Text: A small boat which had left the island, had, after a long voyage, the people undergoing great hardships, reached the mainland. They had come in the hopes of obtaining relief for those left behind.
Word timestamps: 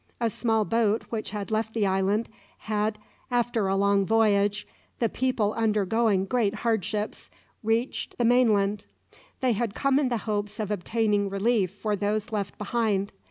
A 0.19 0.31
small 0.31 0.65
boat 0.65 1.03
which 1.11 1.29
had 1.29 1.51
left 1.51 1.75
the 1.75 1.85
island, 1.85 2.27
had, 2.57 2.97
after 3.29 3.67
a 3.67 3.75
long 3.75 4.03
voyage, 4.03 4.65
the 4.97 5.07
people 5.09 5.53
undergoing 5.53 6.25
great 6.25 6.55
hardships, 6.65 7.29
reached 7.61 8.17
the 8.17 8.25
mainland. 8.25 8.85
They 9.41 9.51
had 9.53 9.75
come 9.75 9.99
in 9.99 10.09
the 10.09 10.17
hopes 10.25 10.59
of 10.59 10.71
obtaining 10.71 11.29
relief 11.29 11.69
for 11.69 11.95
those 11.95 12.31
left 12.31 12.57
behind. 12.57 13.11